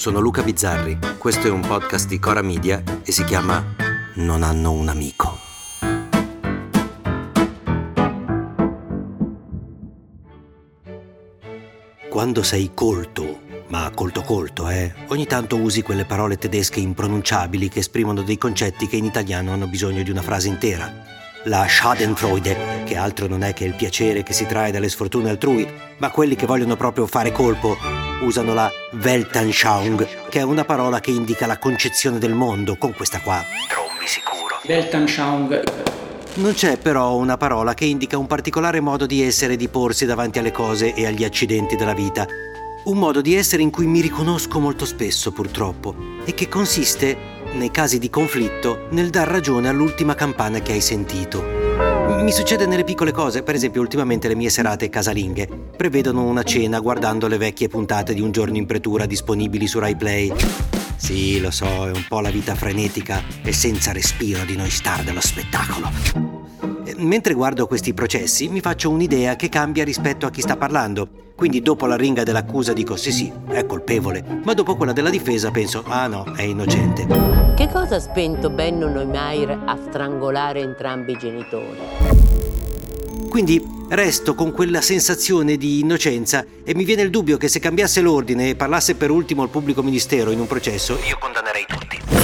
sono 0.00 0.18
Luca 0.18 0.42
Bizzarri, 0.42 0.98
questo 1.18 1.46
è 1.46 1.50
un 1.50 1.60
podcast 1.60 2.08
di 2.08 2.18
Cora 2.18 2.40
Media 2.40 2.82
e 3.04 3.12
si 3.12 3.22
chiama 3.22 3.62
Non 4.14 4.42
hanno 4.42 4.72
un 4.72 4.88
amico. 4.88 5.36
Quando 12.08 12.42
sei 12.42 12.70
colto, 12.72 13.40
ma 13.68 13.90
colto 13.94 14.22
colto, 14.22 14.70
eh, 14.70 14.94
ogni 15.08 15.26
tanto 15.26 15.58
usi 15.58 15.82
quelle 15.82 16.06
parole 16.06 16.38
tedesche 16.38 16.80
impronunciabili 16.80 17.68
che 17.68 17.80
esprimono 17.80 18.22
dei 18.22 18.38
concetti 18.38 18.86
che 18.86 18.96
in 18.96 19.04
italiano 19.04 19.52
hanno 19.52 19.66
bisogno 19.66 20.02
di 20.02 20.10
una 20.10 20.22
frase 20.22 20.48
intera 20.48 20.90
la 21.44 21.66
Schadenfreude, 21.66 22.82
che 22.84 22.96
altro 22.96 23.26
non 23.26 23.42
è 23.42 23.54
che 23.54 23.64
il 23.64 23.74
piacere 23.74 24.22
che 24.22 24.32
si 24.32 24.46
trae 24.46 24.70
dalle 24.70 24.88
sfortune 24.88 25.30
altrui, 25.30 25.66
ma 25.98 26.10
quelli 26.10 26.36
che 26.36 26.46
vogliono 26.46 26.76
proprio 26.76 27.06
fare 27.06 27.32
colpo 27.32 27.76
usano 28.22 28.52
la 28.52 28.70
Weltanschauung, 29.02 30.28
che 30.28 30.40
è 30.40 30.42
una 30.42 30.64
parola 30.64 31.00
che 31.00 31.10
indica 31.10 31.46
la 31.46 31.58
concezione 31.58 32.18
del 32.18 32.34
mondo, 32.34 32.76
con 32.76 32.92
questa 32.92 33.20
qua. 33.20 33.42
Trombi 33.68 34.06
sicuro. 34.06 34.60
Weltanschauung. 34.66 35.62
Non 36.34 36.52
c'è 36.52 36.76
però 36.76 37.16
una 37.16 37.36
parola 37.36 37.74
che 37.74 37.86
indica 37.86 38.18
un 38.18 38.26
particolare 38.26 38.80
modo 38.80 39.06
di 39.06 39.22
essere 39.22 39.54
e 39.54 39.56
di 39.56 39.68
porsi 39.68 40.06
davanti 40.06 40.38
alle 40.38 40.52
cose 40.52 40.94
e 40.94 41.06
agli 41.06 41.24
accidenti 41.24 41.74
della 41.74 41.94
vita. 41.94 42.26
Un 42.82 42.96
modo 42.96 43.20
di 43.20 43.34
essere 43.34 43.62
in 43.62 43.70
cui 43.70 43.86
mi 43.86 44.00
riconosco 44.00 44.58
molto 44.58 44.86
spesso, 44.86 45.32
purtroppo, 45.32 45.94
e 46.24 46.32
che 46.32 46.48
consiste 46.48 47.16
nei 47.52 47.70
casi 47.70 47.98
di 47.98 48.08
conflitto, 48.08 48.86
nel 48.90 49.10
dar 49.10 49.28
ragione 49.28 49.68
all'ultima 49.68 50.14
campana 50.14 50.60
che 50.60 50.72
hai 50.72 50.80
sentito. 50.80 51.44
Mi 52.22 52.32
succede 52.32 52.66
nelle 52.66 52.84
piccole 52.84 53.12
cose, 53.12 53.42
per 53.42 53.54
esempio 53.54 53.80
ultimamente 53.80 54.28
le 54.28 54.34
mie 54.34 54.48
serate 54.48 54.88
casalinghe 54.88 55.48
prevedono 55.76 56.24
una 56.24 56.42
cena 56.42 56.80
guardando 56.80 57.26
le 57.28 57.38
vecchie 57.38 57.68
puntate 57.68 58.14
di 58.14 58.20
Un 58.20 58.32
giorno 58.32 58.56
in 58.56 58.66
pretura 58.66 59.06
disponibili 59.06 59.66
su 59.66 59.78
Rai 59.78 59.96
Play. 59.96 60.32
Sì, 60.96 61.40
lo 61.40 61.50
so, 61.50 61.86
è 61.86 61.90
un 61.90 62.04
po' 62.08 62.20
la 62.20 62.30
vita 62.30 62.54
frenetica 62.54 63.22
e 63.42 63.52
senza 63.52 63.92
respiro 63.92 64.44
di 64.44 64.56
noi 64.56 64.70
star 64.70 65.02
dello 65.02 65.20
spettacolo. 65.20 66.29
Mentre 67.00 67.32
guardo 67.32 67.66
questi 67.66 67.94
processi 67.94 68.48
mi 68.48 68.60
faccio 68.60 68.90
un'idea 68.90 69.34
che 69.34 69.48
cambia 69.48 69.84
rispetto 69.84 70.26
a 70.26 70.30
chi 70.30 70.42
sta 70.42 70.58
parlando. 70.58 71.08
Quindi 71.34 71.62
dopo 71.62 71.86
la 71.86 71.96
ringa 71.96 72.24
dell'accusa 72.24 72.74
dico 72.74 72.96
sì 72.96 73.10
sì, 73.10 73.32
è 73.48 73.64
colpevole, 73.64 74.42
ma 74.44 74.52
dopo 74.52 74.76
quella 74.76 74.92
della 74.92 75.08
difesa 75.08 75.50
penso 75.50 75.82
ah 75.86 76.06
no, 76.06 76.34
è 76.36 76.42
innocente. 76.42 77.06
Che 77.56 77.68
cosa 77.72 77.96
ha 77.96 78.00
spento 78.00 78.50
Benno 78.50 78.88
Neumayer 78.88 79.62
a 79.64 79.78
strangolare 79.88 80.60
entrambi 80.60 81.12
i 81.12 81.18
genitori? 81.18 81.78
Quindi 83.30 83.64
resto 83.88 84.34
con 84.34 84.52
quella 84.52 84.82
sensazione 84.82 85.56
di 85.56 85.80
innocenza 85.80 86.44
e 86.62 86.74
mi 86.74 86.84
viene 86.84 87.00
il 87.00 87.10
dubbio 87.10 87.38
che 87.38 87.48
se 87.48 87.60
cambiasse 87.60 88.02
l'ordine 88.02 88.50
e 88.50 88.56
parlasse 88.56 88.94
per 88.94 89.10
ultimo 89.10 89.42
il 89.42 89.48
pubblico 89.48 89.82
ministero 89.82 90.32
in 90.32 90.40
un 90.40 90.46
processo, 90.46 90.98
io 91.08 91.16
condannerei 91.18 91.64
tutti. 91.66 92.19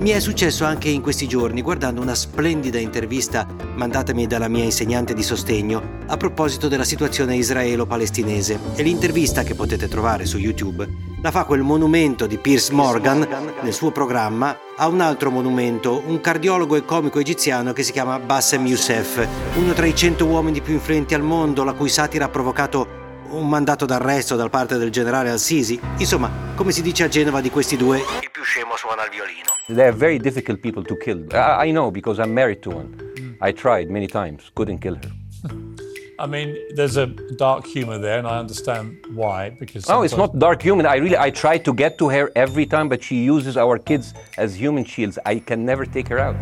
Mi 0.00 0.10
è 0.10 0.18
successo 0.18 0.64
anche 0.64 0.88
in 0.88 1.02
questi 1.02 1.28
giorni 1.28 1.60
guardando 1.60 2.00
una 2.00 2.14
splendida 2.14 2.78
intervista 2.78 3.46
mandatami 3.74 4.26
dalla 4.26 4.48
mia 4.48 4.64
insegnante 4.64 5.12
di 5.12 5.22
sostegno 5.22 5.98
a 6.06 6.16
proposito 6.16 6.68
della 6.68 6.84
situazione 6.84 7.36
israelo-palestinese. 7.36 8.58
E 8.76 8.82
l'intervista 8.82 9.42
che 9.42 9.54
potete 9.54 9.88
trovare 9.88 10.24
su 10.24 10.38
YouTube 10.38 10.88
la 11.20 11.30
fa 11.30 11.44
quel 11.44 11.60
monumento 11.60 12.26
di 12.26 12.38
Piers 12.38 12.70
Morgan 12.70 13.28
nel 13.60 13.74
suo 13.74 13.90
programma 13.90 14.56
a 14.74 14.88
un 14.88 15.02
altro 15.02 15.30
monumento, 15.30 16.02
un 16.06 16.18
cardiologo 16.22 16.76
e 16.76 16.84
comico 16.86 17.18
egiziano 17.18 17.74
che 17.74 17.82
si 17.82 17.92
chiama 17.92 18.18
Bassem 18.18 18.64
Youssef, 18.64 19.28
uno 19.56 19.74
tra 19.74 19.84
i 19.84 19.94
cento 19.94 20.24
uomini 20.24 20.62
più 20.62 20.72
influenti 20.72 21.12
al 21.12 21.22
mondo 21.22 21.62
la 21.62 21.74
cui 21.74 21.90
satira 21.90 22.24
ha 22.24 22.30
provocato 22.30 22.99
un 23.30 23.48
mandato 23.48 23.86
d'arresto 23.86 24.36
da 24.36 24.48
parte 24.48 24.76
del 24.76 24.90
generale 24.90 25.30
Al-Sisi. 25.30 25.78
Insomma, 25.98 26.30
come 26.54 26.72
si 26.72 26.82
dice 26.82 27.04
a 27.04 27.08
Genova 27.08 27.40
di 27.40 27.50
questi 27.50 27.76
due, 27.76 27.98
il 27.98 28.30
più 28.30 28.42
scemo 28.42 28.76
suona 28.76 29.04
il 29.04 29.10
violino. 29.10 29.48
They 29.66 29.86
are 29.86 29.96
very 29.96 30.18
difficult 30.18 30.60
people 30.60 30.82
to 30.84 30.96
kill. 30.96 31.26
I, 31.32 31.68
I 31.68 31.70
know 31.70 31.90
because 31.90 32.20
I'm 32.20 32.32
married 32.32 32.60
to 32.60 32.70
one. 32.70 32.88
Mm. 33.16 33.36
I 33.40 33.52
tried 33.52 33.88
many 33.88 34.06
times, 34.06 34.50
couldn't 34.54 34.80
kill 34.80 34.96
her. 34.96 35.10
I 36.18 36.26
mean, 36.26 36.54
there's 36.74 36.98
a 36.98 37.06
dark 37.36 37.64
humor 37.64 37.98
there, 37.98 38.18
and 38.18 38.26
I 38.26 38.38
understand 38.38 38.98
why. 39.14 39.56
Because 39.58 39.88
oh, 39.88 40.02
it's 40.02 40.16
not 40.16 40.36
dark 40.36 40.60
humor. 40.60 40.86
I 40.86 40.96
really, 40.96 41.16
I 41.16 41.30
try 41.30 41.56
to 41.58 41.72
get 41.72 41.96
to 41.96 42.10
her 42.10 42.30
every 42.34 42.66
time, 42.66 42.88
but 42.88 43.02
she 43.02 43.24
uses 43.24 43.56
our 43.56 43.78
kids 43.78 44.12
as 44.36 44.54
human 44.54 44.84
shields. 44.84 45.18
I 45.24 45.40
can 45.40 45.64
never 45.64 45.86
take 45.86 46.08
her 46.08 46.18
out. 46.18 46.36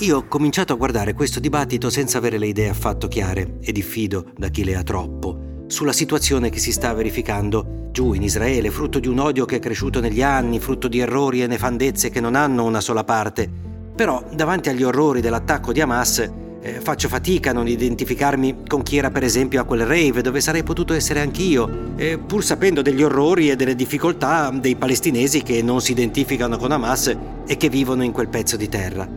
Io 0.00 0.16
ho 0.16 0.24
cominciato 0.26 0.72
a 0.72 0.76
guardare 0.76 1.12
questo 1.12 1.38
dibattito 1.38 1.90
senza 1.90 2.18
avere 2.18 2.38
le 2.38 2.46
idee 2.46 2.70
affatto 2.70 3.06
chiare 3.06 3.58
e 3.60 3.70
diffido 3.70 4.32
da 4.34 4.48
chi 4.48 4.64
le 4.64 4.74
ha 4.74 4.82
troppo 4.82 5.49
sulla 5.70 5.92
situazione 5.92 6.50
che 6.50 6.58
si 6.58 6.72
sta 6.72 6.92
verificando 6.92 7.88
giù 7.92 8.12
in 8.12 8.22
Israele, 8.22 8.70
frutto 8.70 8.98
di 8.98 9.06
un 9.06 9.20
odio 9.20 9.44
che 9.44 9.56
è 9.56 9.60
cresciuto 9.60 10.00
negli 10.00 10.20
anni, 10.20 10.58
frutto 10.58 10.88
di 10.88 10.98
errori 10.98 11.42
e 11.42 11.46
nefandezze 11.46 12.10
che 12.10 12.20
non 12.20 12.34
hanno 12.34 12.64
una 12.64 12.80
sola 12.80 13.04
parte. 13.04 13.48
Però 13.94 14.22
davanti 14.32 14.68
agli 14.68 14.82
orrori 14.82 15.20
dell'attacco 15.20 15.72
di 15.72 15.80
Hamas 15.80 16.28
eh, 16.60 16.80
faccio 16.80 17.08
fatica 17.08 17.50
a 17.50 17.52
non 17.52 17.68
identificarmi 17.68 18.64
con 18.66 18.82
chi 18.82 18.96
era 18.96 19.10
per 19.10 19.22
esempio 19.22 19.60
a 19.60 19.64
quel 19.64 19.86
rave 19.86 20.22
dove 20.22 20.40
sarei 20.40 20.64
potuto 20.64 20.92
essere 20.92 21.20
anch'io, 21.20 21.94
eh, 21.96 22.18
pur 22.18 22.44
sapendo 22.44 22.82
degli 22.82 23.02
orrori 23.02 23.48
e 23.48 23.56
delle 23.56 23.76
difficoltà 23.76 24.50
dei 24.50 24.74
palestinesi 24.74 25.42
che 25.42 25.62
non 25.62 25.80
si 25.80 25.92
identificano 25.92 26.56
con 26.56 26.72
Hamas 26.72 27.16
e 27.46 27.56
che 27.56 27.68
vivono 27.68 28.02
in 28.02 28.10
quel 28.10 28.28
pezzo 28.28 28.56
di 28.56 28.68
terra. 28.68 29.08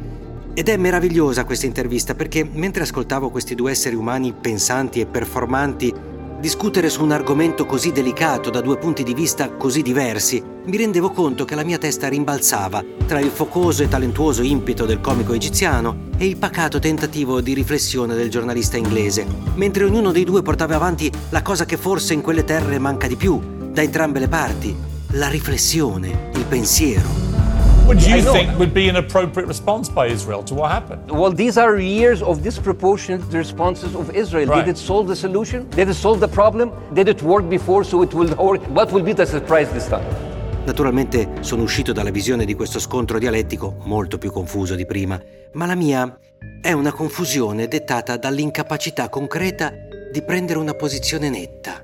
Ed 0.53 0.69
è 0.69 0.77
meravigliosa 0.77 1.45
questa 1.45 1.65
intervista 1.65 2.13
perché 2.13 2.47
mentre 2.47 2.83
ascoltavo 2.83 3.31
questi 3.31 3.55
due 3.55 3.71
esseri 3.71 3.95
umani 3.95 4.35
pensanti 4.39 4.99
e 4.99 5.07
performanti 5.07 6.11
Discutere 6.43 6.89
su 6.89 7.01
un 7.01 7.13
argomento 7.13 7.65
così 7.65 7.93
delicato 7.93 8.49
da 8.49 8.59
due 8.59 8.77
punti 8.77 9.03
di 9.03 9.13
vista 9.13 9.49
così 9.49 9.81
diversi, 9.81 10.43
mi 10.65 10.75
rendevo 10.75 11.11
conto 11.11 11.45
che 11.45 11.55
la 11.55 11.63
mia 11.63 11.77
testa 11.77 12.09
rimbalzava 12.09 12.83
tra 13.07 13.21
il 13.21 13.29
focoso 13.29 13.81
e 13.81 13.87
talentuoso 13.87 14.41
impeto 14.41 14.85
del 14.85 14.99
comico 14.99 15.31
egiziano 15.31 16.09
e 16.17 16.25
il 16.25 16.35
pacato 16.35 16.79
tentativo 16.79 17.39
di 17.39 17.53
riflessione 17.53 18.13
del 18.13 18.29
giornalista 18.29 18.75
inglese, 18.75 19.25
mentre 19.55 19.85
ognuno 19.85 20.11
dei 20.11 20.25
due 20.25 20.41
portava 20.41 20.75
avanti 20.75 21.09
la 21.29 21.41
cosa 21.41 21.63
che 21.63 21.77
forse 21.77 22.13
in 22.13 22.19
quelle 22.19 22.43
terre 22.43 22.77
manca 22.77 23.07
di 23.07 23.15
più, 23.15 23.39
da 23.71 23.81
entrambe 23.81 24.19
le 24.19 24.27
parti, 24.27 24.75
la 25.11 25.29
riflessione, 25.29 26.29
il 26.33 26.43
pensiero. 26.43 27.22
What 27.85 27.99
do 27.99 28.09
you 28.09 28.21
think 28.21 28.57
would 28.57 28.73
be 28.73 28.87
an 28.87 28.95
appropriate 28.95 29.45
response 29.45 29.89
by 29.89 30.07
Israel 30.07 30.41
to 30.43 30.55
what 30.55 30.71
happened? 30.71 31.11
Well, 31.11 31.33
these 31.33 31.57
are 31.57 31.77
years 31.77 32.21
of 32.21 32.41
disproportionate 32.41 33.23
responses 33.33 33.93
of 33.93 34.15
Israel. 34.15 34.47
Right. 34.47 34.65
Did 34.65 34.75
it 34.75 34.77
solve 34.77 35.07
the 35.07 35.15
solution? 35.15 35.69
Did 35.69 35.89
it 35.89 35.95
solve 35.95 36.21
the 36.21 36.29
problem? 36.29 36.71
Did 36.93 37.09
it 37.09 37.21
work 37.21 37.49
before 37.49 37.83
so 37.83 38.01
it 38.01 38.13
will 38.13 38.33
work? 38.49 38.61
What 38.69 38.93
will 38.93 39.03
be 39.03 39.13
the 39.13 39.25
surprise 39.25 39.69
this 39.73 39.87
time? 39.89 40.05
Naturalmente 40.65 41.27
sono 41.41 41.63
uscito 41.63 41.91
dalla 41.91 42.09
visione 42.09 42.45
di 42.45 42.53
questo 42.53 42.79
scontro 42.79 43.19
dialettico 43.19 43.75
molto 43.83 44.17
più 44.17 44.31
confuso 44.31 44.75
di 44.75 44.85
prima, 44.85 45.21
ma 45.51 45.65
la 45.65 45.75
mia 45.75 46.17
è 46.61 46.71
una 46.71 46.93
confusione 46.93 47.67
dettata 47.67 48.15
dall'incapacità 48.15 49.09
concreta 49.09 49.73
di 50.09 50.21
prendere 50.23 50.57
una 50.57 50.73
posizione 50.73 51.29
netta. 51.29 51.83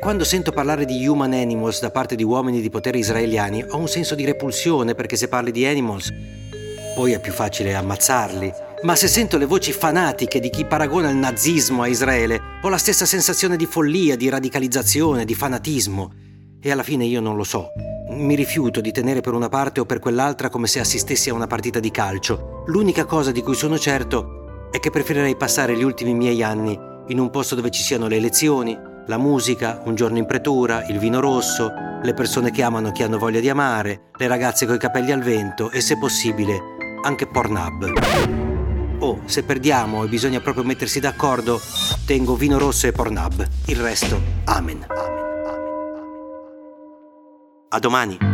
Quando 0.00 0.24
sento 0.24 0.52
parlare 0.52 0.84
di 0.84 1.06
human 1.06 1.32
animals 1.32 1.80
da 1.80 1.90
parte 1.90 2.14
di 2.14 2.22
uomini 2.22 2.60
di 2.60 2.68
potere 2.68 2.98
israeliani, 2.98 3.64
ho 3.66 3.78
un 3.78 3.88
senso 3.88 4.14
di 4.14 4.24
repulsione 4.24 4.94
perché 4.94 5.16
se 5.16 5.28
parli 5.28 5.50
di 5.50 5.64
animals, 5.64 6.12
poi 6.94 7.12
è 7.12 7.20
più 7.20 7.32
facile 7.32 7.74
ammazzarli. 7.74 8.52
Ma 8.82 8.94
se 8.96 9.08
sento 9.08 9.38
le 9.38 9.46
voci 9.46 9.72
fanatiche 9.72 10.40
di 10.40 10.50
chi 10.50 10.66
paragona 10.66 11.08
il 11.08 11.16
nazismo 11.16 11.82
a 11.82 11.86
Israele, 11.86 12.38
ho 12.62 12.68
la 12.68 12.76
stessa 12.76 13.06
sensazione 13.06 13.56
di 13.56 13.64
follia, 13.64 14.14
di 14.14 14.28
radicalizzazione, 14.28 15.24
di 15.24 15.34
fanatismo. 15.34 16.12
E 16.60 16.70
alla 16.70 16.82
fine 16.82 17.06
io 17.06 17.20
non 17.20 17.36
lo 17.36 17.44
so. 17.44 17.68
Mi 18.10 18.34
rifiuto 18.34 18.82
di 18.82 18.92
tenere 18.92 19.22
per 19.22 19.32
una 19.32 19.48
parte 19.48 19.80
o 19.80 19.86
per 19.86 20.00
quell'altra 20.00 20.50
come 20.50 20.66
se 20.66 20.80
assistessi 20.80 21.30
a 21.30 21.34
una 21.34 21.46
partita 21.46 21.80
di 21.80 21.90
calcio. 21.90 22.64
L'unica 22.66 23.06
cosa 23.06 23.32
di 23.32 23.40
cui 23.40 23.54
sono 23.54 23.78
certo 23.78 24.68
è 24.70 24.78
che 24.78 24.90
preferirei 24.90 25.36
passare 25.36 25.76
gli 25.76 25.82
ultimi 25.82 26.12
miei 26.12 26.42
anni 26.42 26.78
in 27.08 27.18
un 27.18 27.30
posto 27.30 27.54
dove 27.54 27.70
ci 27.70 27.82
siano 27.82 28.06
le 28.06 28.16
elezioni, 28.16 28.92
la 29.06 29.18
musica, 29.18 29.82
un 29.84 29.94
giorno 29.94 30.18
in 30.18 30.26
pretura, 30.26 30.84
il 30.86 30.98
vino 30.98 31.20
rosso, 31.20 31.72
le 32.02 32.14
persone 32.14 32.50
che 32.50 32.62
amano 32.62 32.92
chi 32.92 33.02
hanno 33.02 33.18
voglia 33.18 33.40
di 33.40 33.48
amare, 33.48 34.10
le 34.16 34.26
ragazze 34.26 34.66
coi 34.66 34.78
capelli 34.78 35.12
al 35.12 35.22
vento 35.22 35.70
e 35.70 35.80
se 35.80 35.98
possibile 35.98 36.60
anche 37.02 37.26
Pornhub. 37.26 37.92
Oh, 39.00 39.20
se 39.26 39.42
perdiamo 39.42 40.04
e 40.04 40.08
bisogna 40.08 40.40
proprio 40.40 40.64
mettersi 40.64 41.00
d'accordo, 41.00 41.60
tengo 42.06 42.36
vino 42.36 42.58
rosso 42.58 42.86
e 42.86 42.92
Pornhub. 42.92 43.46
Il 43.66 43.76
resto, 43.76 44.20
amen. 44.44 44.84
amen, 44.88 44.98
amen, 44.98 45.44
amen. 45.46 46.12
A 47.68 47.78
domani. 47.78 48.33